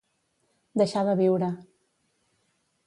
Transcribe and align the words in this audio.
Deixar 0.81 1.03
de 1.11 1.15
viure. 1.21 1.51